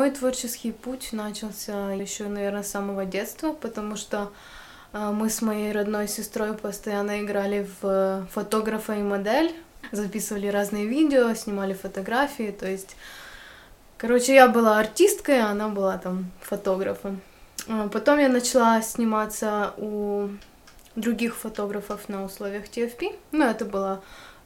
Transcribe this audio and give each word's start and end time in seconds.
Мой 0.00 0.10
творческий 0.12 0.72
путь 0.72 1.12
начался 1.12 1.92
еще, 1.92 2.24
наверное, 2.24 2.62
с 2.62 2.70
самого 2.70 3.04
детства, 3.04 3.52
потому 3.52 3.96
что 3.96 4.32
э, 4.94 5.10
мы 5.12 5.28
с 5.28 5.42
моей 5.42 5.72
родной 5.72 6.08
сестрой 6.08 6.54
постоянно 6.54 7.22
играли 7.22 7.68
в 7.82 8.26
фотографа 8.32 8.94
и 8.94 9.02
модель, 9.02 9.54
записывали 9.92 10.46
разные 10.46 10.86
видео, 10.86 11.34
снимали 11.34 11.74
фотографии, 11.74 12.50
то 12.50 12.66
есть, 12.66 12.96
короче, 13.98 14.32
я 14.32 14.48
была 14.48 14.78
артисткой, 14.78 15.42
а 15.42 15.50
она 15.50 15.68
была 15.68 15.98
там 15.98 16.30
фотографом. 16.40 17.20
А 17.68 17.88
потом 17.88 18.20
я 18.20 18.30
начала 18.30 18.80
сниматься 18.80 19.74
у 19.76 20.30
других 20.96 21.36
фотографов 21.36 22.08
на 22.08 22.24
условиях 22.24 22.64
TFP, 22.70 23.18
ну, 23.32 23.44
это 23.44 23.66
было 23.66 24.02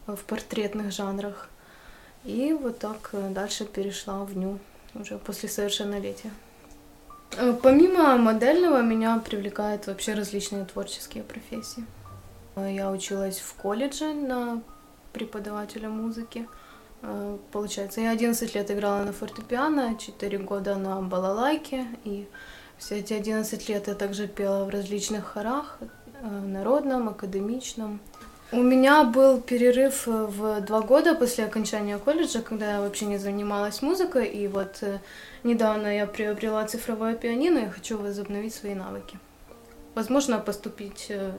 в 0.09 0.19
портретных 0.25 0.91
жанрах. 0.91 1.49
И 2.25 2.53
вот 2.61 2.81
так 2.81 3.11
э, 3.13 3.29
дальше 3.31 3.65
перешла 3.67 4.25
в 4.25 4.37
ню 4.37 4.59
уже 4.95 5.19
после 5.19 5.49
совершеннолетия. 5.49 6.31
Э, 7.37 7.53
помимо 7.63 8.17
модельного 8.17 8.83
меня 8.83 9.19
привлекают 9.19 9.87
вообще 9.87 10.15
различные 10.15 10.65
творческие 10.65 11.25
профессии. 11.25 11.85
Э, 12.57 12.73
я 12.73 12.91
училась 12.91 13.39
в 13.39 13.55
колледже 13.55 14.13
на 14.13 14.63
преподавателя 15.13 15.89
музыки. 15.89 16.49
Получается, 17.53 18.01
я 18.01 18.13
11 18.13 18.55
лет 18.55 18.71
играла 18.71 19.05
на 19.05 19.13
фортепиано, 19.13 19.99
4 19.99 20.39
года 20.39 20.75
на 20.77 21.03
балалайке, 21.03 21.87
и 22.05 22.27
все 22.79 23.01
эти 23.01 23.13
11 23.13 23.69
лет 23.69 23.89
я 23.89 23.95
также 23.95 24.27
пела 24.27 24.65
в 24.65 24.71
различных 24.71 25.27
хорах, 25.27 25.79
народном, 26.23 27.11
академичном, 27.11 28.01
у 28.55 28.63
меня 28.63 29.05
был 29.05 29.41
перерыв 29.41 30.07
э, 30.07 30.11
в 30.11 30.61
два 30.61 30.81
года 30.81 31.15
после 31.15 31.45
окончания 31.45 31.99
колледжа, 31.99 32.41
когда 32.41 32.75
я 32.75 32.81
вообще 32.81 33.07
не 33.07 33.19
занималась 33.19 33.83
музыкой, 33.83 34.27
и 34.27 34.49
вот 34.49 34.79
э, 34.83 34.99
недавно 35.43 35.89
я 35.97 36.07
приобрела 36.07 36.65
цифровое 36.65 37.15
пианино 37.15 37.59
и 37.59 37.69
хочу 37.69 37.99
возобновить 37.99 38.55
свои 38.55 38.75
навыки. 38.75 39.19
Возможно, 39.95 40.39
поступить, 40.39 41.07
э, 41.09 41.33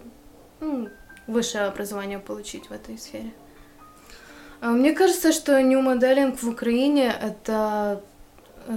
ну, 0.59 0.89
высшее 1.27 1.65
образование 1.65 2.19
получить 2.19 2.69
в 2.69 2.73
этой 2.73 2.97
сфере. 2.97 3.31
А 4.61 4.69
мне 4.69 4.93
кажется, 4.93 5.31
что 5.31 5.61
нью-моделинг 5.61 6.41
в 6.41 6.49
Украине— 6.49 7.13
это 7.21 8.01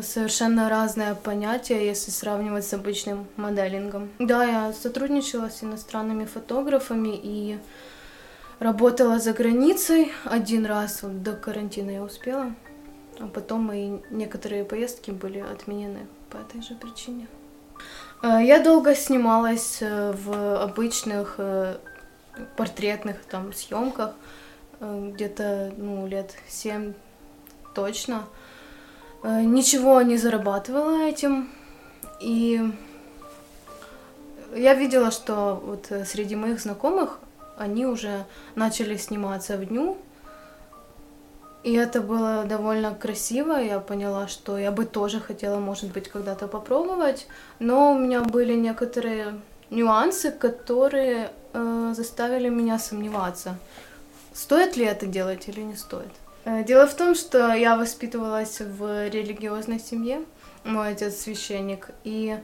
совершенно 0.03 0.69
разное 0.69 1.15
понятие, 1.15 1.87
если 1.87 2.11
сравнивать 2.11 2.67
с 2.67 2.75
обычным 2.75 3.27
моделингом. 3.37 4.11
Да, 4.19 4.45
я 4.45 4.73
сотрудничала 4.73 5.49
с 5.49 5.63
иностранными 5.63 6.25
фотографами 6.25 7.19
и 7.23 7.59
Работала 8.59 9.21
за 9.21 9.33
границей 9.33 10.11
один 10.25 10.67
раз, 10.67 11.03
вот 11.03 11.23
до 11.23 11.35
карантина 11.35 11.91
я 11.91 12.03
успела, 12.03 12.53
а 13.21 13.29
потом 13.29 13.61
мои 13.61 13.99
некоторые 14.11 14.65
поездки 14.65 15.13
были 15.13 15.39
отменены 15.39 16.09
по 16.29 16.39
этой 16.39 16.61
же 16.61 16.75
причине. 16.75 17.29
Э, 18.23 18.41
я 18.43 18.61
долго 18.61 18.97
снималась 18.97 19.79
э, 19.81 20.13
в 20.13 20.61
обычных 20.61 21.37
э, 21.39 21.77
портретных 22.57 23.25
там 23.25 23.53
съемках, 23.53 24.15
где-то 24.81 25.73
ну, 25.77 26.07
лет 26.07 26.35
семь 26.49 26.95
точно. 27.75 28.25
Ничего 29.25 30.03
не 30.03 30.17
зарабатывала 30.17 31.03
этим. 31.03 31.51
И 32.21 32.63
я 34.55 34.75
видела, 34.75 35.11
что 35.11 35.61
вот 35.65 35.91
среди 36.07 36.37
моих 36.37 36.61
знакомых 36.61 37.19
они 37.59 37.87
уже 37.87 38.25
начали 38.55 38.97
сниматься 38.97 39.57
в 39.57 39.67
дню. 39.67 39.97
И 41.65 41.73
это 41.73 42.01
было 42.01 42.45
довольно 42.45 42.95
красиво. 42.95 43.53
Я 43.53 43.81
поняла, 43.81 44.29
что 44.29 44.57
я 44.59 44.71
бы 44.71 44.85
тоже 44.85 45.21
хотела, 45.21 45.59
может 45.59 45.93
быть, 45.93 46.09
когда-то 46.09 46.47
попробовать. 46.47 47.27
Но 47.59 47.93
у 47.93 47.99
меня 47.99 48.23
были 48.23 48.55
некоторые 48.55 49.41
нюансы, 49.71 50.31
которые 50.31 51.31
э, 51.53 51.93
заставили 51.95 52.49
меня 52.49 52.79
сомневаться, 52.79 53.59
стоит 54.33 54.77
ли 54.77 54.85
это 54.85 55.07
делать 55.07 55.49
или 55.49 55.61
не 55.61 55.77
стоит. 55.77 56.13
Э, 56.45 56.65
дело 56.65 56.87
в 56.87 56.95
том, 56.95 57.15
что 57.15 57.53
я 57.53 57.77
воспитывалась 57.77 58.61
в 58.61 59.09
религиозной 59.09 59.81
семье. 59.81 60.25
Мой 60.65 60.91
отец 60.91 61.17
священник. 61.17 61.91
И 62.05 62.39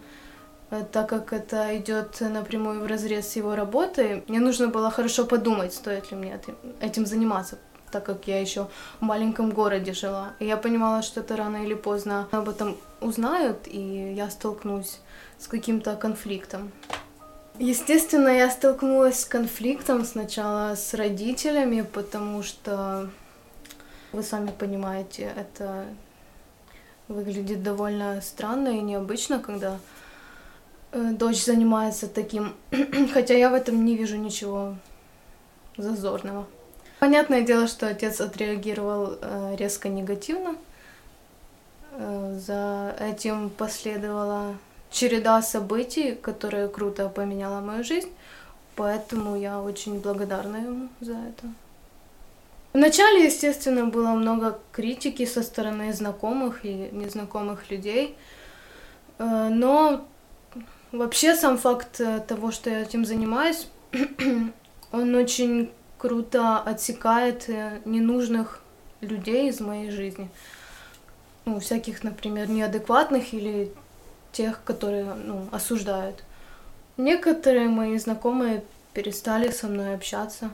так 0.82 1.08
как 1.08 1.32
это 1.32 1.76
идет 1.76 2.20
напрямую 2.20 2.82
в 2.82 2.86
разрез 2.86 3.28
с 3.28 3.36
его 3.36 3.54
работой, 3.54 4.24
мне 4.28 4.40
нужно 4.40 4.68
было 4.68 4.90
хорошо 4.90 5.24
подумать, 5.24 5.74
стоит 5.74 6.10
ли 6.10 6.16
мне 6.16 6.40
этим 6.80 7.06
заниматься, 7.06 7.58
так 7.92 8.04
как 8.04 8.26
я 8.26 8.40
еще 8.40 8.68
в 9.00 9.02
маленьком 9.02 9.50
городе 9.50 9.92
жила. 9.92 10.32
И 10.40 10.46
я 10.46 10.56
понимала, 10.56 11.02
что 11.02 11.20
это 11.20 11.36
рано 11.36 11.64
или 11.64 11.74
поздно 11.74 12.28
об 12.32 12.48
этом 12.48 12.76
узнают, 13.00 13.66
и 13.66 14.14
я 14.14 14.30
столкнусь 14.30 15.00
с 15.38 15.46
каким-то 15.46 15.96
конфликтом. 15.96 16.72
Естественно, 17.58 18.28
я 18.28 18.50
столкнулась 18.50 19.20
с 19.20 19.24
конфликтом 19.24 20.04
сначала 20.04 20.74
с 20.74 20.92
родителями, 20.94 21.82
потому 21.82 22.42
что, 22.42 23.10
вы 24.12 24.22
сами 24.24 24.50
понимаете, 24.50 25.32
это 25.36 25.84
выглядит 27.06 27.62
довольно 27.62 28.20
странно 28.22 28.68
и 28.68 28.80
необычно, 28.80 29.38
когда 29.38 29.78
Э, 29.78 29.93
дочь 30.94 31.44
занимается 31.44 32.08
таким, 32.08 32.54
хотя 33.12 33.34
я 33.34 33.50
в 33.50 33.54
этом 33.54 33.84
не 33.84 33.96
вижу 33.96 34.16
ничего 34.16 34.76
зазорного. 35.76 36.46
Понятное 37.00 37.42
дело, 37.42 37.66
что 37.66 37.88
отец 37.88 38.20
отреагировал 38.20 39.18
э, 39.20 39.56
резко 39.58 39.88
негативно. 39.88 40.56
Э, 41.92 42.38
за 42.38 42.96
этим 43.00 43.50
последовала 43.50 44.56
череда 44.90 45.42
событий, 45.42 46.14
которая 46.14 46.68
круто 46.68 47.08
поменяла 47.08 47.60
мою 47.60 47.82
жизнь, 47.82 48.10
поэтому 48.76 49.36
я 49.36 49.60
очень 49.60 49.98
благодарна 50.00 50.56
ему 50.56 50.88
за 51.00 51.12
это. 51.12 51.52
Вначале, 52.72 53.24
естественно, 53.24 53.86
было 53.86 54.10
много 54.10 54.58
критики 54.72 55.26
со 55.26 55.42
стороны 55.42 55.92
знакомых 55.92 56.64
и 56.64 56.88
незнакомых 56.90 57.70
людей, 57.70 58.16
но 59.18 60.04
Вообще 60.94 61.34
сам 61.34 61.58
факт 61.58 62.00
э, 62.00 62.20
того, 62.20 62.52
что 62.52 62.70
я 62.70 62.82
этим 62.82 63.04
занимаюсь, 63.04 63.66
он 64.92 65.14
очень 65.16 65.72
круто 65.98 66.60
отсекает 66.60 67.48
э, 67.48 67.80
ненужных 67.84 68.62
людей 69.00 69.48
из 69.48 69.58
моей 69.58 69.90
жизни. 69.90 70.30
Ну, 71.46 71.58
всяких, 71.58 72.04
например, 72.04 72.48
неадекватных 72.48 73.34
или 73.34 73.72
тех, 74.30 74.62
которые 74.62 75.14
ну, 75.14 75.48
осуждают. 75.50 76.22
Некоторые 76.96 77.68
мои 77.68 77.98
знакомые 77.98 78.62
перестали 78.92 79.50
со 79.50 79.66
мной 79.66 79.96
общаться. 79.96 80.52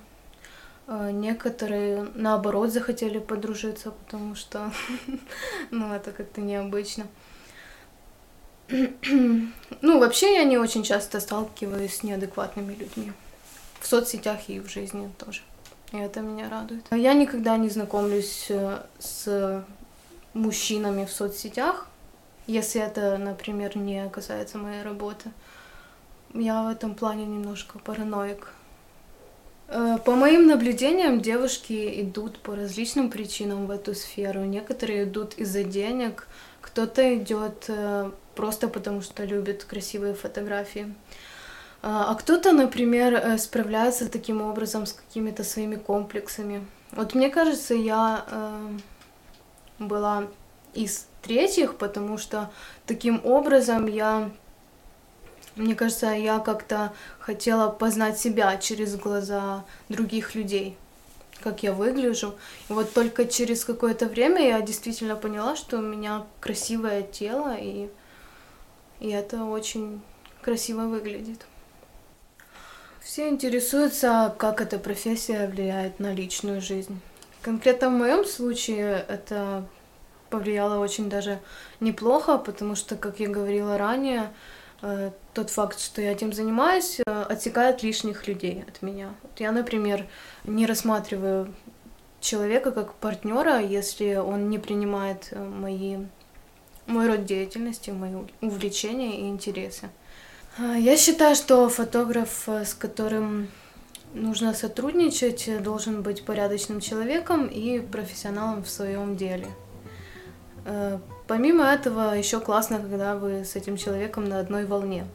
А 0.87 1.11
некоторые, 1.11 2.09
наоборот, 2.15 2.73
захотели 2.73 3.19
подружиться, 3.19 3.91
потому 3.91 4.35
что, 4.35 4.73
ну, 5.71 5.93
это 5.93 6.13
как-то 6.13 6.41
необычно. 6.41 7.05
Ну, 9.83 9.99
вообще 9.99 10.35
я 10.35 10.45
не 10.45 10.59
очень 10.59 10.83
часто 10.83 11.21
сталкиваюсь 11.21 11.97
с 11.97 12.03
неадекватными 12.03 12.75
людьми. 12.75 13.13
В 13.81 13.87
соцсетях 13.87 14.49
и 14.49 14.61
в 14.61 14.69
жизни 14.69 15.11
тоже. 15.19 15.41
И 15.93 15.97
это 15.97 16.21
меня 16.21 16.51
радует. 16.51 16.85
Я 16.91 17.15
никогда 17.15 17.57
не 17.57 17.71
знакомлюсь 17.71 18.47
э, 18.51 18.83
с 18.99 19.65
мужчинами 20.35 21.07
в 21.07 21.11
соцсетях, 21.11 21.89
если 22.47 22.81
это, 22.81 23.17
например, 23.17 23.77
не 23.77 24.09
касается 24.11 24.59
моей 24.59 24.83
работы. 24.83 25.31
Я 26.35 26.63
в 26.63 26.69
этом 26.69 26.95
плане 26.95 27.25
немножко 27.25 27.79
параноик. 27.79 28.53
Э, 29.69 29.99
по 30.05 30.13
моим 30.15 30.47
наблюдениям, 30.47 31.21
девушки 31.21 32.03
идут 32.03 32.39
по 32.39 32.55
различным 32.55 33.11
причинам 33.11 33.67
в 33.67 33.71
эту 33.71 33.95
сферу. 33.95 34.45
Некоторые 34.45 35.05
идут 35.05 35.35
из-за 35.35 35.65
денег, 35.65 36.29
кто-то 36.61 37.17
идет 37.17 37.65
э, 37.69 38.11
просто 38.35 38.69
потому, 38.69 39.03
что 39.03 39.25
любит 39.25 39.65
красивые 39.65 40.15
фотографии. 40.15 40.95
А, 41.83 42.11
а 42.11 42.15
кто-то, 42.15 42.53
например, 42.53 43.15
э, 43.15 43.39
справляется 43.39 44.11
таким 44.11 44.43
образом 44.43 44.87
с 44.87 44.93
какими-то 44.93 45.45
своими 45.45 45.77
комплексами. 45.77 46.67
Вот 46.93 47.15
мне 47.15 47.31
кажется, 47.31 47.75
я 47.75 48.25
э, 48.29 48.79
была 49.79 50.25
из 50.75 51.07
третьих, 51.23 51.77
потому 51.77 52.19
что 52.19 52.51
таким 52.87 53.21
образом 53.25 53.87
я, 53.87 54.31
мне 55.57 55.75
кажется, 55.75 56.09
я 56.09 56.39
как-то 56.39 56.93
хотела 57.19 57.71
познать 57.71 58.19
себя 58.19 58.57
через 58.59 58.97
глаза 58.97 59.65
других 59.89 60.35
людей 60.35 60.77
как 61.43 61.63
я 61.63 61.73
выгляжу. 61.73 62.35
И 62.69 62.73
вот 62.73 62.93
только 62.93 63.25
через 63.25 63.65
какое-то 63.65 64.07
время 64.07 64.47
я 64.47 64.61
действительно 64.61 65.17
поняла, 65.17 65.57
что 65.57 65.79
у 65.79 65.83
меня 65.83 66.27
красивое 66.41 67.03
тело, 67.03 67.57
и, 67.59 67.89
и 69.01 69.09
это 69.09 69.45
очень 69.45 70.01
красиво 70.43 70.83
выглядит. 70.83 71.47
Все 73.01 73.29
интересуются, 73.29 74.35
как 74.39 74.61
эта 74.61 74.79
профессия 74.79 75.49
влияет 75.49 75.99
на 75.99 76.15
личную 76.15 76.61
жизнь. 76.61 77.01
Конкретно 77.43 77.89
в 77.89 77.93
моем 77.93 78.25
случае 78.25 79.05
это 79.09 79.67
повлияло 80.29 80.79
очень 80.79 81.09
даже 81.09 81.41
неплохо, 81.81 82.39
потому 82.39 82.75
что, 82.75 82.97
как 82.97 83.19
я 83.19 83.29
говорила 83.29 83.79
ранее, 83.79 84.31
э, 84.83 85.11
тот 85.35 85.51
факт, 85.51 85.81
что 85.81 86.01
я 86.01 86.13
этим 86.13 86.33
занимаюсь, 86.33 87.01
э, 87.01 87.23
отсекает 87.23 87.83
лишних 87.83 88.29
людей 88.29 88.65
от 88.69 88.83
меня. 88.83 89.15
Вот 89.23 89.41
я, 89.41 89.53
например, 89.53 90.07
не 90.45 90.67
рассматриваю 90.67 91.53
человека 92.21 92.71
как 92.71 92.95
партнера, 92.95 93.59
если 93.61 94.15
он 94.15 94.51
не 94.51 94.59
принимает 94.59 95.29
э, 95.31 95.43
мои, 95.43 95.99
мой 96.91 97.07
род 97.07 97.25
деятельности, 97.25 97.91
мои 97.91 98.15
увлечения 98.41 99.21
и 99.21 99.29
интересы. 99.29 99.89
А, 100.59 100.77
я 100.77 100.97
считаю, 100.97 101.35
что 101.35 101.69
фотограф, 101.69 102.49
с 102.49 102.75
которым 102.75 103.49
нужно 104.15 104.55
сотрудничать, 104.55 105.63
должен 105.63 106.03
быть 106.03 106.25
порядочным 106.25 106.81
человеком 106.81 107.47
и 107.47 107.81
профессионалом 107.81 108.65
в 108.65 108.69
своем 108.69 109.17
деле. 109.17 109.47
Э, 110.65 110.99
помимо 111.27 111.65
этого, 111.65 112.15
еще 112.17 112.41
классно, 112.41 112.79
когда 112.79 113.17
вы 113.17 113.45
с 113.45 113.57
этим 113.57 113.77
человеком 113.77 114.29
на 114.29 114.41
одной 114.41 114.67
волне. 114.67 115.07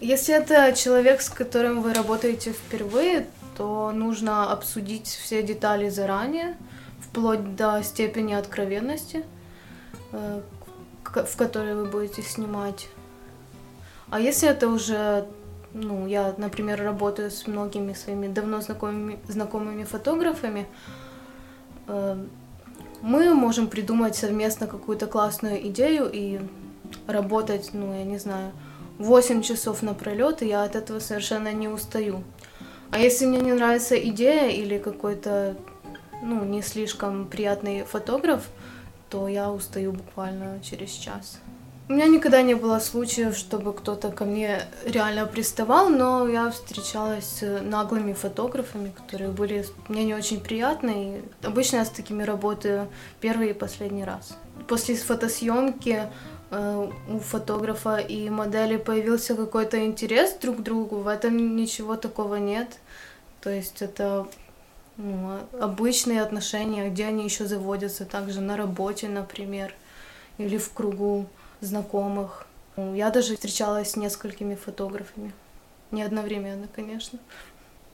Если 0.00 0.34
это 0.34 0.74
человек, 0.76 1.22
с 1.22 1.30
которым 1.30 1.80
вы 1.80 1.94
работаете 1.94 2.52
впервые, 2.52 3.26
то 3.56 3.90
нужно 3.92 4.52
обсудить 4.52 5.06
все 5.06 5.42
детали 5.42 5.88
заранее, 5.88 6.56
вплоть 7.00 7.56
до 7.56 7.82
степени 7.82 8.34
откровенности, 8.34 9.18
э, 9.18 9.35
в 10.12 11.36
которой 11.36 11.74
вы 11.74 11.86
будете 11.86 12.22
снимать. 12.22 12.88
А 14.10 14.20
если 14.20 14.48
это 14.48 14.68
уже, 14.68 15.26
ну, 15.72 16.06
я, 16.06 16.34
например, 16.36 16.82
работаю 16.82 17.30
с 17.30 17.46
многими 17.46 17.92
своими 17.92 18.28
давно 18.28 18.60
знакомыми, 18.60 19.18
знакомыми 19.28 19.84
фотографами, 19.84 20.66
э, 21.88 22.16
мы 23.02 23.34
можем 23.34 23.68
придумать 23.68 24.16
совместно 24.16 24.66
какую-то 24.66 25.06
классную 25.06 25.66
идею 25.68 26.08
и 26.12 26.40
работать, 27.06 27.70
ну, 27.72 27.94
я 27.94 28.04
не 28.04 28.18
знаю, 28.18 28.52
8 28.98 29.42
часов 29.42 29.82
напролет, 29.82 30.42
и 30.42 30.48
я 30.48 30.62
от 30.62 30.76
этого 30.76 31.00
совершенно 31.00 31.52
не 31.52 31.68
устаю. 31.68 32.22
А 32.90 32.98
если 32.98 33.26
мне 33.26 33.40
не 33.40 33.52
нравится 33.52 33.96
идея 33.96 34.48
или 34.48 34.78
какой-то, 34.78 35.56
ну, 36.22 36.44
не 36.44 36.62
слишком 36.62 37.26
приятный 37.26 37.84
фотограф, 37.84 38.48
то 39.08 39.28
я 39.28 39.50
устаю 39.50 39.92
буквально 39.92 40.60
через 40.62 40.90
час. 40.90 41.38
У 41.88 41.92
меня 41.92 42.06
никогда 42.06 42.42
не 42.42 42.54
было 42.54 42.80
случаев, 42.80 43.36
чтобы 43.36 43.72
кто-то 43.72 44.10
ко 44.10 44.24
мне 44.24 44.62
реально 44.84 45.24
приставал, 45.24 45.88
но 45.88 46.26
я 46.26 46.50
встречалась 46.50 47.24
с 47.24 47.60
наглыми 47.62 48.12
фотографами, 48.12 48.90
которые 48.90 49.30
были 49.30 49.64
мне 49.88 50.02
не 50.04 50.14
очень 50.14 50.40
приятны. 50.40 51.20
И 51.42 51.46
обычно 51.46 51.76
я 51.76 51.84
с 51.84 51.90
такими 51.90 52.24
работаю 52.24 52.88
первый 53.20 53.50
и 53.50 53.52
последний 53.52 54.04
раз. 54.04 54.36
После 54.66 54.96
фотосъемки 54.96 56.02
э, 56.50 56.90
у 57.08 57.18
фотографа 57.20 57.98
и 57.98 58.30
модели 58.30 58.78
появился 58.78 59.36
какой-то 59.36 59.86
интерес 59.86 60.34
друг 60.42 60.56
к 60.56 60.62
другу, 60.62 60.96
в 60.96 61.06
этом 61.06 61.54
ничего 61.54 61.94
такого 61.94 62.34
нет. 62.34 62.80
То 63.40 63.50
есть 63.50 63.80
это 63.80 64.26
обычные 65.60 66.22
отношения, 66.22 66.88
где 66.88 67.06
они 67.06 67.24
еще 67.24 67.46
заводятся, 67.46 68.04
также 68.04 68.40
на 68.40 68.56
работе, 68.56 69.08
например, 69.08 69.74
или 70.38 70.56
в 70.56 70.72
кругу 70.72 71.26
знакомых. 71.60 72.46
Я 72.76 73.10
даже 73.10 73.34
встречалась 73.34 73.92
с 73.92 73.96
несколькими 73.96 74.54
фотографами. 74.54 75.32
Не 75.90 76.02
одновременно, 76.02 76.66
конечно. 76.74 77.18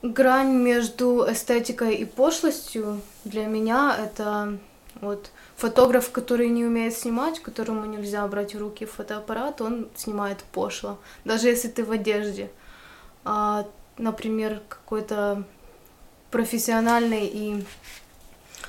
Грань 0.03 0.55
между 0.55 1.25
эстетикой 1.31 1.95
и 1.95 2.05
пошлостью 2.05 3.01
для 3.25 3.47
меня 3.47 3.97
это 3.97 4.59
вот 5.01 5.31
фотограф, 5.57 6.11
который 6.11 6.49
не 6.49 6.65
умеет 6.65 6.95
снимать, 6.95 7.41
которому 7.41 7.85
нельзя 7.87 8.27
брать 8.27 8.55
в 8.55 8.59
руки 8.59 8.85
фотоаппарат, 8.85 9.61
он 9.61 9.89
снимает 9.95 10.43
пошло, 10.53 10.99
даже 11.25 11.49
если 11.49 11.69
ты 11.69 11.85
в 11.85 11.93
одежде. 11.93 12.51
А, 13.25 13.67
например, 13.97 14.61
какой-то 14.69 15.45
профессиональный 16.33 17.27
и 17.27 17.65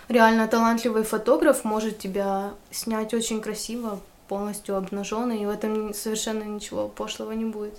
реально 0.10 0.48
талантливый 0.48 1.04
фотограф 1.04 1.64
может 1.64 1.98
тебя 1.98 2.52
снять 2.70 3.14
очень 3.16 3.42
красиво, 3.42 4.00
полностью 4.28 4.78
обнаженный, 4.78 5.42
и 5.42 5.46
в 5.46 5.50
этом 5.50 5.94
совершенно 5.94 6.44
ничего 6.44 6.88
пошлого 6.88 7.32
не 7.32 7.46
будет. 7.46 7.74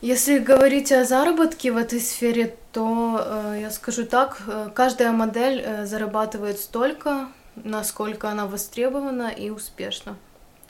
Если 0.00 0.38
говорить 0.38 0.92
о 0.92 1.04
заработке 1.04 1.72
в 1.72 1.76
этой 1.76 2.00
сфере, 2.00 2.56
то 2.72 3.20
э, 3.22 3.58
я 3.60 3.70
скажу 3.70 4.06
так, 4.06 4.40
э, 4.46 4.70
каждая 4.74 5.12
модель 5.12 5.60
э, 5.60 5.84
зарабатывает 5.84 6.58
столько, 6.58 7.28
насколько 7.54 8.30
она 8.30 8.46
востребована 8.46 9.28
и 9.28 9.50
успешна. 9.50 10.16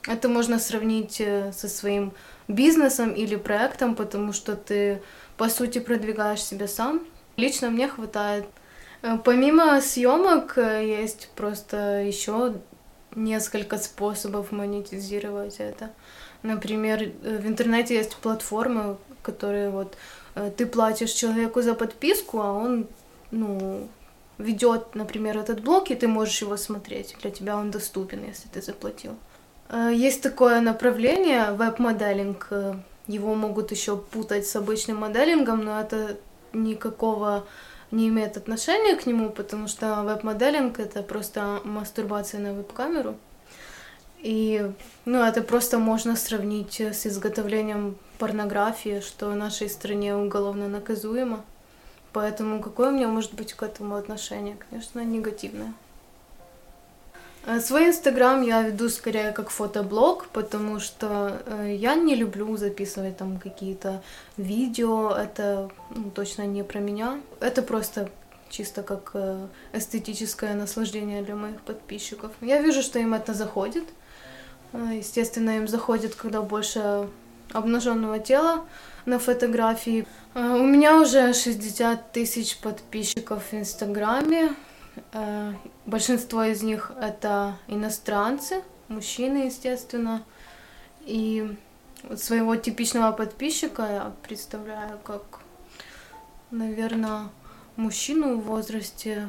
Это 0.09 0.29
можно 0.29 0.59
сравнить 0.59 1.21
э, 1.21 1.53
со 1.53 1.69
своим 1.69 2.13
бизнесом 2.49 3.13
или 3.13 3.37
проектом, 3.37 3.95
потому 3.95 4.33
что 4.33 4.57
ты, 4.57 5.01
по 5.37 5.49
сути, 5.49 5.79
продвигаешь 5.79 6.43
себя 6.43 6.67
сам. 6.67 7.01
Лично 7.37 7.71
мне 7.71 7.89
хватает. 7.89 8.47
Э, 9.03 9.19
помимо 9.23 9.81
съемок 9.81 10.59
э, 10.59 10.87
есть 10.87 11.29
просто 11.35 12.03
еще 12.03 12.55
несколько 13.15 13.79
способов 13.79 14.53
монетизировать 14.53 15.57
это. 15.59 15.91
Например, 16.43 17.03
э, 17.03 17.39
в 17.39 17.47
интернете 17.47 17.95
есть 17.95 18.17
платформы, 18.17 18.97
которые 19.23 19.71
вот 19.71 19.97
ты 20.57 20.65
платишь 20.65 21.11
человеку 21.11 21.61
за 21.61 21.75
подписку, 21.75 22.41
а 22.41 22.53
он, 22.53 22.87
ну, 23.33 23.89
ведет, 24.39 24.95
например, 24.95 25.37
этот 25.37 25.61
блог, 25.61 25.91
и 25.91 25.97
ты 25.97 26.07
можешь 26.07 26.41
его 26.41 26.57
смотреть. 26.57 27.17
Для 27.21 27.31
тебя 27.33 27.57
он 27.57 27.73
доступен, 27.73 28.25
если 28.25 28.49
ты 28.49 28.63
заплатил. 28.63 29.17
Есть 29.93 30.23
такое 30.23 30.61
направление 30.61 31.51
веб-моделинг. 31.51 32.49
Его 33.09 33.35
могут 33.35 33.73
еще 33.73 33.97
путать 33.97 34.47
с 34.47 34.55
обычным 34.55 34.99
моделингом, 34.99 35.65
но 35.65 35.81
это 35.81 36.17
никакого 36.53 37.47
не 37.91 38.09
имеет 38.09 38.37
отношения 38.37 38.97
к 38.97 39.07
нему, 39.07 39.31
потому 39.31 39.69
что 39.69 40.03
веб-моделинг— 40.03 40.79
это 40.79 41.03
просто 41.03 41.61
мастурбация 41.65 42.41
на 42.41 42.55
веб-камеру. 42.55 43.17
И 44.19 44.71
ну, 45.07 45.23
это 45.23 45.43
просто 45.43 45.79
можно 45.79 46.15
сравнить 46.15 46.81
с 46.81 47.07
изготовлением 47.07 47.97
порнографии, 48.19 49.01
что 49.01 49.31
в 49.31 49.37
нашей 49.37 49.69
стране 49.71 50.15
уголовно 50.15 50.69
наказуемо. 50.69 51.43
Поэтому 52.13 52.61
какое 52.61 52.91
у 52.91 52.93
меня 52.93 53.09
может 53.09 53.35
быть 53.35 53.55
к 53.55 53.63
этому 53.63 53.97
отношение? 53.97 54.57
Конечно, 54.69 55.03
негативное. 55.05 55.73
Э, 57.47 57.61
свой 57.61 57.89
инстаграм 57.89 58.43
я 58.43 58.63
веду 58.63 58.89
скорее 58.89 59.33
как 59.33 59.51
фотоблог, 59.51 60.29
потому 60.29 60.81
что 60.81 61.43
э, 61.47 61.75
я 61.77 61.95
не 61.95 62.15
люблю 62.15 62.57
записывать 62.57 63.17
там 63.17 63.39
какие-то 63.39 64.03
видео, 64.37 65.11
это 65.11 65.71
ну, 65.91 66.11
точно 66.11 66.47
не 66.47 66.63
про 66.63 66.81
меня. 66.81 67.21
Это 67.41 67.63
просто 67.63 68.11
чисто 68.51 68.83
как 68.83 69.13
э, 69.15 69.47
эстетическое 69.73 70.55
наслаждение 70.55 71.23
для 71.23 71.35
моих 71.35 71.61
подписчиков. 71.63 72.33
Я 72.41 72.61
вижу, 72.61 72.83
что 72.83 72.99
им 72.99 73.15
это 73.15 73.33
заходит. 73.35 73.85
Естественно, 74.73 75.57
им 75.57 75.67
заходит, 75.67 76.15
когда 76.15 76.43
больше 76.43 77.09
обнаженного 77.53 78.21
тела 78.21 78.65
на 79.05 79.19
фотографии. 79.19 80.07
У 80.35 80.39
меня 80.39 81.01
уже 81.01 81.33
60 81.33 82.13
тысяч 82.13 82.57
подписчиков 82.59 83.43
в 83.51 83.55
Инстаграме. 83.55 84.55
Э, 85.13 85.53
большинство 85.87 86.43
из 86.45 86.63
них 86.63 86.93
это 87.01 87.57
иностранцы, 87.69 88.63
мужчины, 88.89 89.47
естественно. 89.47 90.23
И 91.03 91.57
своего 92.17 92.57
типичного 92.57 93.13
подписчика 93.13 93.83
я 93.83 94.13
представляю 94.23 94.99
как, 94.99 95.41
наверное, 96.51 97.29
мужчину 97.77 98.37
в 98.37 98.45
возрасте 98.45 99.29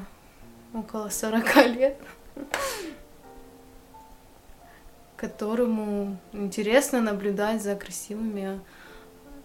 около 0.74 1.10
40 1.10 1.56
лет, 1.68 1.98
которому 5.16 6.18
интересно 6.34 7.02
наблюдать 7.02 7.62
за 7.62 7.76
красивыми 7.76 8.60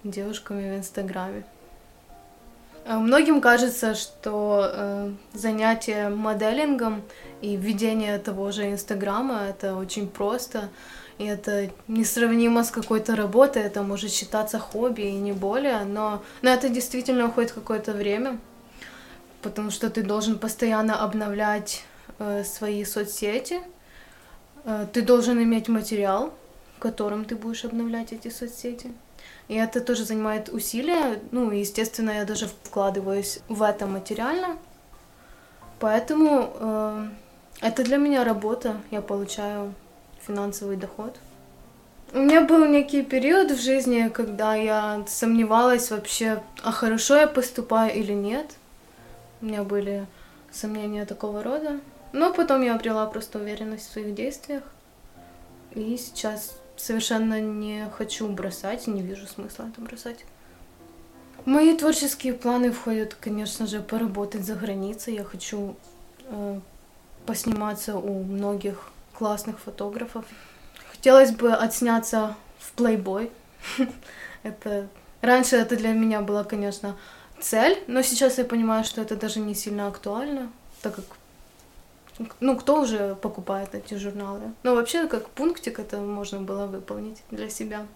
девушками 0.04 0.74
в 0.74 0.78
Инстаграме. 0.78 1.44
Э, 2.86 2.98
многим 2.98 3.40
кажется, 3.40 3.94
что 3.94 4.70
э, 4.72 5.12
занятие 5.34 6.08
моделингом 6.08 7.02
и 7.42 7.56
введение 7.56 8.18
того 8.18 8.52
же 8.52 8.70
Инстаграма 8.70 9.42
это 9.42 9.74
очень 9.74 10.08
просто, 10.08 10.68
и 11.18 11.24
это 11.24 11.70
несравнимо 11.88 12.62
с 12.62 12.70
какой-то 12.70 13.16
работой, 13.16 13.62
это 13.62 13.82
может 13.82 14.12
считаться 14.12 14.60
хобби 14.60 15.02
и 15.02 15.16
не 15.16 15.32
более, 15.32 15.84
но 15.84 16.22
на 16.42 16.54
это 16.54 16.68
действительно 16.68 17.26
уходит 17.26 17.52
какое-то 17.52 17.92
время, 17.92 18.38
потому 19.42 19.70
что 19.72 19.90
ты 19.90 20.02
должен 20.02 20.38
постоянно 20.38 21.02
обновлять 21.02 21.82
э, 22.20 22.44
свои 22.44 22.84
соцсети, 22.84 23.60
э, 24.64 24.86
ты 24.92 25.02
должен 25.02 25.42
иметь 25.42 25.68
материал, 25.68 26.32
которым 26.78 27.24
ты 27.24 27.34
будешь 27.34 27.64
обновлять 27.64 28.12
эти 28.12 28.28
соцсети. 28.28 28.92
И 29.48 29.54
это 29.54 29.80
тоже 29.80 30.04
занимает 30.04 30.48
усилия. 30.48 31.20
Ну, 31.30 31.50
естественно, 31.50 32.10
я 32.10 32.24
даже 32.24 32.48
вкладываюсь 32.64 33.40
в 33.48 33.62
это 33.62 33.86
материально. 33.86 34.58
Поэтому 35.78 36.50
э, 36.58 37.08
Это 37.60 37.82
для 37.84 37.96
меня 37.96 38.22
работа, 38.24 38.76
я 38.90 39.00
получаю 39.00 39.72
финансовый 40.20 40.76
доход. 40.76 41.16
У 42.12 42.18
меня 42.18 42.42
был 42.42 42.66
некий 42.66 43.02
период 43.02 43.50
в 43.50 43.60
жизни, 43.60 44.08
когда 44.08 44.54
я 44.54 45.02
сомневалась 45.06 45.90
вообще, 45.90 46.42
а 46.62 46.70
хорошо 46.70 47.16
я 47.16 47.26
поступаю 47.26 47.94
или 47.94 48.12
нет. 48.12 48.54
У 49.40 49.46
меня 49.46 49.62
были 49.64 50.06
сомнения 50.52 51.06
такого 51.06 51.42
рода. 51.42 51.80
Но 52.12 52.32
потом 52.32 52.62
я 52.62 52.74
обрела 52.74 53.06
просто 53.06 53.38
уверенность 53.38 53.88
в 53.88 53.92
своих 53.92 54.14
действиях. 54.14 54.62
И 55.74 55.96
сейчас 55.96 56.58
совершенно 56.76 57.40
не 57.40 57.88
хочу 57.96 58.28
бросать, 58.28 58.86
не 58.86 59.02
вижу 59.02 59.26
смысла 59.26 59.66
это 59.70 59.80
бросать. 59.80 60.24
Мои 61.44 61.76
творческие 61.76 62.32
планы 62.32 62.72
входят, 62.72 63.14
конечно 63.14 63.66
же, 63.66 63.80
поработать 63.80 64.44
за 64.44 64.54
границей. 64.54 65.14
Я 65.14 65.24
хочу 65.24 65.76
э, 66.24 66.60
посниматься 67.24 67.96
у 67.96 68.24
многих 68.24 68.90
классных 69.12 69.60
фотографов. 69.60 70.24
Хотелось 70.90 71.30
бы 71.30 71.52
отсняться 71.52 72.34
в 72.58 72.74
Playboy. 72.76 73.30
это 74.42 74.88
раньше 75.20 75.56
это 75.56 75.76
для 75.76 75.92
меня 75.92 76.20
была, 76.20 76.42
конечно, 76.44 76.96
цель, 77.40 77.78
но 77.86 78.02
сейчас 78.02 78.38
я 78.38 78.44
понимаю, 78.44 78.84
что 78.84 79.00
это 79.00 79.16
даже 79.16 79.40
не 79.40 79.54
сильно 79.54 79.86
актуально, 79.86 80.50
так 80.82 80.96
как 80.96 81.04
ну, 82.40 82.56
кто 82.56 82.80
уже 82.80 83.14
покупает 83.16 83.74
эти 83.74 83.94
журналы? 83.94 84.52
Но 84.62 84.74
вообще, 84.74 85.06
как 85.06 85.28
пунктик, 85.28 85.78
это 85.78 85.98
можно 85.98 86.40
было 86.40 86.66
выполнить 86.66 87.22
для 87.30 87.50
себя. 87.50 87.86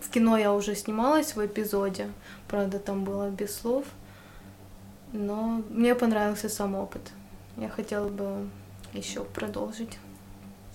В 0.00 0.10
кино 0.10 0.36
я 0.36 0.52
уже 0.52 0.74
снималась 0.74 1.34
в 1.34 1.44
эпизоде, 1.44 2.10
правда, 2.48 2.78
там 2.78 3.04
было 3.04 3.30
без 3.30 3.56
слов, 3.56 3.84
но 5.12 5.62
мне 5.70 5.94
понравился 5.94 6.48
сам 6.48 6.74
опыт. 6.74 7.00
Я 7.56 7.68
хотела 7.68 8.08
бы 8.08 8.48
еще 8.92 9.24
продолжить. 9.24 9.98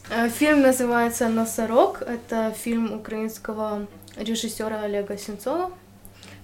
Э, 0.09 0.27
фильм 0.29 0.61
называется 0.61 1.29
«Носорог». 1.29 2.01
Это 2.01 2.51
фильм 2.51 2.93
украинского 2.93 3.87
режиссера 4.17 4.81
Олега 4.81 5.17
Сенцова. 5.17 5.71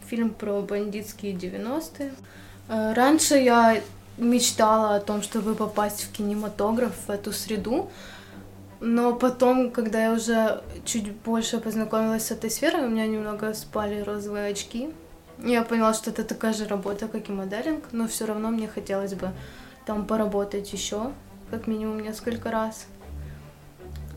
Фильм 0.05 0.29
про 0.29 0.61
бандитские 0.61 1.33
90-е. 1.33 2.13
Э, 2.69 2.93
раньше 2.93 3.35
я 3.35 3.81
мечтала 4.17 4.95
о 4.95 4.99
том, 4.99 5.21
чтобы 5.21 5.55
попасть 5.55 6.03
в 6.03 6.11
кинематограф, 6.11 6.93
в 7.07 7.09
эту 7.09 7.31
среду. 7.31 7.89
Но 8.79 9.15
потом, 9.15 9.71
когда 9.71 10.03
я 10.03 10.13
уже 10.13 10.61
чуть 10.85 11.11
больше 11.11 11.59
познакомилась 11.59 12.27
с 12.27 12.31
этой 12.31 12.51
сферой, 12.51 12.85
у 12.85 12.89
меня 12.89 13.07
немного 13.07 13.53
спали 13.53 14.01
розовые 14.01 14.51
очки. 14.51 14.93
Я 15.43 15.63
поняла, 15.63 15.93
что 15.93 16.11
это 16.11 16.23
такая 16.23 16.53
же 16.53 16.67
работа, 16.67 17.07
как 17.07 17.29
и 17.29 17.31
моделинг, 17.31 17.85
но 17.91 18.07
все 18.07 18.25
равно 18.25 18.49
мне 18.49 18.67
хотелось 18.67 19.13
бы 19.13 19.31
там 19.85 20.05
поработать 20.05 20.71
еще, 20.73 21.11
как 21.49 21.67
минимум 21.67 21.99
несколько 21.99 22.51
раз. 22.51 22.87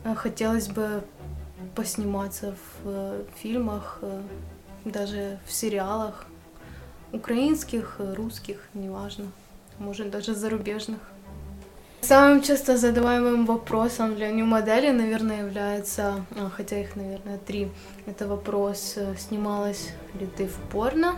Э, 0.03 0.15
хотелось 0.15 0.67
бы 0.67 1.03
посниматься 1.75 2.55
в 2.83 2.89
э, 2.89 3.23
фильмах, 3.35 3.99
э, 4.01 4.21
даже 4.85 5.39
в 5.45 5.51
сериалах, 5.51 6.25
украинских, 7.11 7.95
русских, 7.99 8.67
неважно 8.73 9.25
может 9.81 10.11
даже 10.11 10.35
зарубежных. 10.35 10.99
Самым 12.01 12.41
часто 12.41 12.77
задаваемым 12.77 13.45
вопросом 13.45 14.15
для 14.15 14.31
нью-модели, 14.31 14.91
наверное, 14.91 15.43
является, 15.45 16.25
а, 16.35 16.49
хотя 16.49 16.79
их, 16.81 16.95
наверное, 16.95 17.37
три, 17.37 17.69
это 18.07 18.27
вопрос, 18.27 18.93
э, 18.95 19.15
снималась 19.17 19.89
ли 20.19 20.25
ты 20.25 20.47
в 20.47 20.55
порно, 20.71 21.15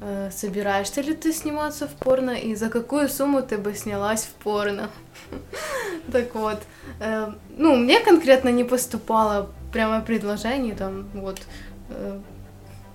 э, 0.00 0.30
собираешься 0.32 1.00
ли 1.00 1.14
ты 1.14 1.32
сниматься 1.32 1.86
в 1.86 1.92
порно 1.92 2.30
и 2.32 2.56
за 2.56 2.70
какую 2.70 3.08
сумму 3.08 3.40
ты 3.40 3.56
бы 3.56 3.74
снялась 3.74 4.24
в 4.24 4.32
порно. 4.42 4.90
Так 6.12 6.34
вот, 6.34 6.58
э, 7.00 7.32
ну, 7.56 7.76
мне 7.76 8.00
конкретно 8.00 8.48
не 8.48 8.64
поступало 8.64 9.50
прямо 9.72 10.00
предложение, 10.00 10.74
там, 10.74 11.06
вот, 11.14 11.40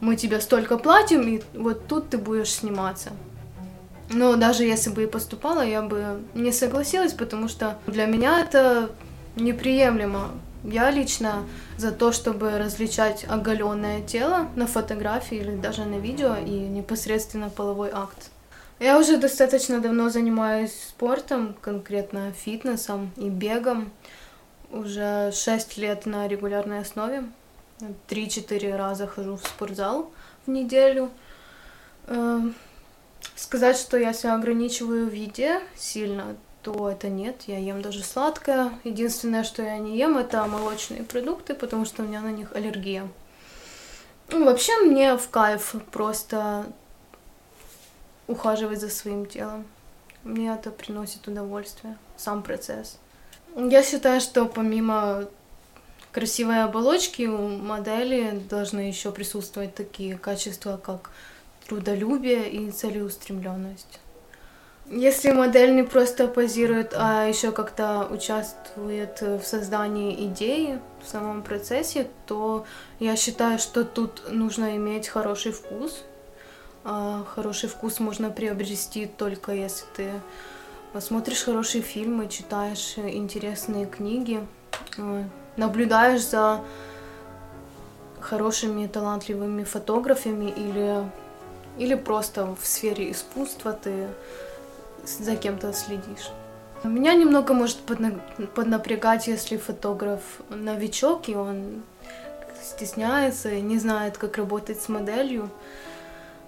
мы 0.01 0.15
тебе 0.15 0.41
столько 0.41 0.77
платим, 0.77 1.21
и 1.27 1.41
вот 1.53 1.87
тут 1.87 2.09
ты 2.09 2.17
будешь 2.17 2.51
сниматься. 2.51 3.11
Но 4.09 4.35
даже 4.35 4.63
если 4.63 4.89
бы 4.89 5.03
и 5.03 5.07
поступала, 5.07 5.61
я 5.61 5.81
бы 5.81 6.21
не 6.33 6.51
согласилась, 6.51 7.13
потому 7.13 7.47
что 7.47 7.77
для 7.87 8.05
меня 8.05 8.41
это 8.41 8.91
неприемлемо. 9.35 10.31
Я 10.63 10.91
лично 10.91 11.43
за 11.77 11.91
то, 11.91 12.11
чтобы 12.11 12.57
различать 12.57 13.25
оголенное 13.27 14.01
тело 14.01 14.47
на 14.55 14.65
фотографии 14.67 15.37
или 15.37 15.55
даже 15.55 15.85
на 15.85 15.95
видео 15.95 16.35
и 16.35 16.51
непосредственно 16.51 17.49
половой 17.49 17.89
акт. 17.91 18.29
Я 18.79 18.97
уже 18.99 19.17
достаточно 19.17 19.79
давно 19.79 20.09
занимаюсь 20.09 20.73
спортом, 20.89 21.55
конкретно 21.61 22.31
фитнесом 22.31 23.11
и 23.17 23.29
бегом. 23.29 23.91
Уже 24.71 25.31
6 25.33 25.77
лет 25.77 26.05
на 26.05 26.27
регулярной 26.27 26.79
основе. 26.79 27.23
3-4 28.09 28.75
раза 28.75 29.07
хожу 29.07 29.37
в 29.37 29.45
спортзал 29.45 30.11
в 30.45 30.49
неделю. 30.49 31.09
Сказать, 33.35 33.77
что 33.77 33.97
я 33.97 34.13
себя 34.13 34.35
ограничиваю 34.35 35.09
в 35.09 35.13
еде 35.13 35.61
сильно, 35.75 36.35
то 36.61 36.89
это 36.89 37.09
нет. 37.09 37.43
Я 37.47 37.57
ем 37.57 37.81
даже 37.81 38.03
сладкое. 38.03 38.71
Единственное, 38.83 39.43
что 39.43 39.61
я 39.61 39.77
не 39.77 39.97
ем, 39.97 40.17
это 40.17 40.45
молочные 40.45 41.03
продукты, 41.03 41.53
потому 41.53 41.85
что 41.85 42.03
у 42.03 42.05
меня 42.05 42.21
на 42.21 42.31
них 42.31 42.53
аллергия. 42.53 43.07
Ну, 44.29 44.45
вообще 44.45 44.75
мне 44.77 45.17
в 45.17 45.29
кайф 45.29 45.75
просто 45.91 46.65
ухаживать 48.27 48.79
за 48.79 48.89
своим 48.89 49.25
телом. 49.25 49.65
Мне 50.23 50.53
это 50.53 50.71
приносит 50.71 51.27
удовольствие, 51.27 51.97
сам 52.15 52.43
процесс. 52.43 52.97
Я 53.55 53.83
считаю, 53.83 54.21
что 54.21 54.45
помимо 54.45 55.25
красивой 56.13 56.63
оболочки 56.63 57.23
у 57.23 57.49
модели 57.49 58.41
должны 58.49 58.79
еще 58.81 59.11
присутствовать 59.11 59.75
такие 59.75 60.17
качества, 60.17 60.77
как 60.77 61.09
трудолюбие 61.67 62.49
и 62.49 62.71
целеустремленность. 62.71 63.99
Если 64.85 65.31
модель 65.31 65.75
не 65.75 65.83
просто 65.83 66.27
позирует, 66.27 66.93
а 66.95 67.25
еще 67.25 67.51
как-то 67.51 68.05
участвует 68.11 69.21
в 69.21 69.41
создании 69.43 70.27
идеи 70.27 70.79
в 71.03 71.07
самом 71.07 71.41
процессе, 71.41 72.07
то 72.27 72.65
я 72.99 73.15
считаю, 73.15 73.59
что 73.59 73.85
тут 73.85 74.23
нужно 74.29 74.75
иметь 74.75 75.07
хороший 75.07 75.53
вкус. 75.53 76.03
А 76.83 77.23
хороший 77.33 77.69
вкус 77.69 78.01
можно 78.01 78.29
приобрести 78.29 79.05
только 79.05 79.53
если 79.53 79.85
ты 79.95 80.11
смотришь 80.99 81.43
хорошие 81.43 81.81
фильмы, 81.81 82.27
читаешь 82.27 82.97
интересные 82.97 83.85
книги, 83.85 84.45
э, 84.97 85.23
наблюдаешь 85.55 86.27
за 86.27 86.61
хорошими 88.19 88.87
талантливыми 88.87 89.63
фотографами 89.63 90.51
или 90.51 91.09
или 91.77 91.95
просто 91.95 92.55
в 92.61 92.65
сфере 92.65 93.11
искусства 93.11 93.73
ты 93.73 94.07
за 95.05 95.35
кем-то 95.35 95.73
следишь. 95.73 96.31
Меня 96.83 97.13
немного 97.13 97.53
может 97.53 97.77
поднапрягать, 97.77 99.27
если 99.27 99.57
фотограф 99.57 100.21
новичок, 100.49 101.29
и 101.29 101.35
он 101.35 101.83
стесняется 102.61 103.51
и 103.51 103.61
не 103.61 103.79
знает, 103.79 104.17
как 104.17 104.37
работать 104.37 104.81
с 104.81 104.89
моделью. 104.89 105.49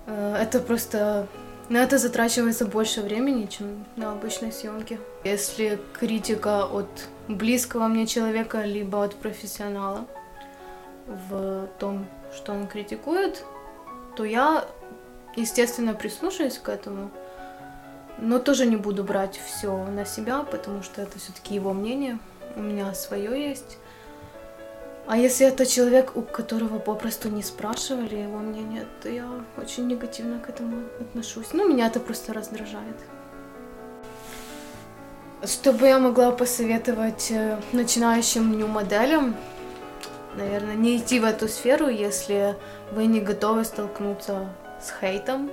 Э, 0.07 0.35
это 0.41 0.59
просто... 0.59 1.27
На 1.67 1.77
это 1.83 1.97
затрачивается 1.97 2.65
больше 2.65 3.01
времени, 3.01 3.47
чем 3.47 3.85
на 3.95 4.11
обычной 4.11 4.51
съемке. 4.51 4.99
Если 5.23 5.79
критика 5.93 6.65
от 6.65 6.87
близкого 7.27 7.87
мне 7.87 8.05
человека, 8.05 8.61
либо 8.61 9.03
от 9.03 9.15
профессионала 9.15 10.05
в 11.07 11.67
том, 11.79 12.05
что 12.35 12.53
он 12.53 12.67
критикует, 12.67 13.43
то 14.15 14.25
я 14.25 14.65
естественно, 15.35 15.93
прислушаюсь 15.93 16.57
к 16.57 16.69
этому, 16.69 17.11
но 18.17 18.39
тоже 18.39 18.65
не 18.65 18.77
буду 18.77 19.03
брать 19.03 19.39
все 19.45 19.85
на 19.85 20.05
себя, 20.05 20.43
потому 20.43 20.83
что 20.83 21.01
это 21.01 21.19
все-таки 21.19 21.55
его 21.55 21.73
мнение, 21.73 22.19
у 22.55 22.61
меня 22.61 22.93
свое 22.93 23.49
есть. 23.49 23.77
А 25.07 25.17
если 25.17 25.45
это 25.45 25.67
человек, 25.67 26.15
у 26.15 26.21
которого 26.23 26.79
попросту 26.79 27.29
не 27.29 27.43
спрашивали 27.43 28.15
его 28.15 28.39
мнение, 28.39 28.87
то 29.03 29.09
я 29.09 29.29
очень 29.55 29.85
негативно 29.87 30.39
к 30.39 30.49
этому 30.49 30.83
отношусь. 30.99 31.47
Ну, 31.53 31.69
меня 31.69 31.87
это 31.87 31.99
просто 31.99 32.33
раздражает. 32.33 32.95
Что 35.43 35.73
бы 35.73 35.85
я 35.85 35.99
могла 35.99 36.31
посоветовать 36.31 37.29
э, 37.29 37.59
начинающим 37.71 38.57
нью-моделям, 38.57 39.35
наверное, 40.35 40.73
не 40.73 40.97
идти 40.97 41.19
в 41.19 41.25
эту 41.25 41.47
сферу, 41.49 41.87
если 41.87 42.55
вы 42.91 43.05
не 43.05 43.19
готовы 43.19 43.63
столкнуться 43.63 44.47
с 44.81 44.91
хейтом 44.99 45.51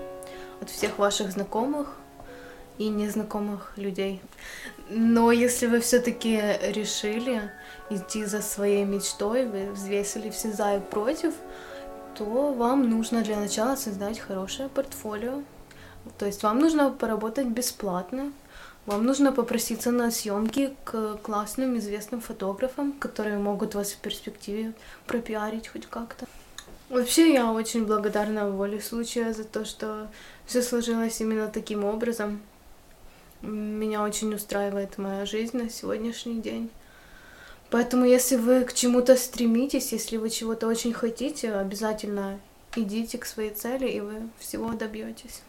от 0.61 0.71
всех 0.71 0.99
ваших 0.99 1.33
знакомых 1.33 1.97
и 2.79 2.89
незнакомых 2.89 3.73
людей. 3.77 4.21
Но 4.89 5.33
если 5.33 5.67
вы 5.67 5.81
все-таки 5.81 6.41
решили 6.63 7.51
идти 7.91 8.25
за 8.25 8.43
своей 8.43 8.85
мечтой, 8.85 9.47
вы 9.47 9.71
взвесили 9.73 10.31
все 10.31 10.53
за 10.53 10.77
и 10.77 10.81
против, 10.81 11.35
то 12.15 12.53
вам 12.53 12.91
нужно 12.91 13.23
для 13.23 13.37
начала 13.37 13.77
создать 13.77 14.19
хорошее 14.19 14.69
портфолио. 14.69 15.43
То 16.19 16.27
есть 16.27 16.43
вам 16.43 16.59
нужно 16.59 16.91
поработать 16.91 17.47
бесплатно, 17.47 18.33
Вам 18.85 19.05
нужно 19.05 19.31
попроситься 19.31 19.93
на 19.93 20.11
съемки 20.11 20.75
к 20.85 21.17
классным 21.23 21.79
известным 21.79 22.21
фотографам, 22.21 22.93
которые 22.93 23.39
могут 23.39 23.77
вас 23.77 23.93
в 23.93 23.99
перспективе 23.99 24.73
пропиарить 25.07 25.69
хоть 25.69 25.87
как-то. 25.87 26.27
Вообще 26.93 27.33
я 27.33 27.51
очень 27.51 27.87
благодарна 27.87 28.51
воле 28.51 28.79
случая 28.79 29.33
за 29.33 29.45
то, 29.45 29.65
что 29.65 30.09
все 30.45 30.61
сложилось 30.61 31.23
именно 31.23 31.49
таким 31.49 31.85
образом. 31.85 32.43
Меня 33.41 34.03
очень 34.03 34.35
устраивает 34.35 34.99
моя 34.99 35.25
жизнь 35.25 35.57
на 35.57 35.71
сегодняшний 35.71 36.43
день. 36.43 36.69
Поэтому, 37.71 38.05
если 38.05 38.37
вы 38.37 38.65
к 38.65 38.75
чему-то 38.75 39.17
стремитесь, 39.17 39.93
если 39.93 40.19
вы 40.19 40.29
чего-то 40.29 40.67
очень 40.67 40.93
хотите, 40.93 41.55
обязательно 41.55 42.39
идите 42.77 43.17
к 43.17 43.25
своей 43.25 43.53
цели, 43.53 43.89
и 43.89 44.01
вы 44.01 44.29
всего 44.39 44.71
добьетесь. 44.73 45.41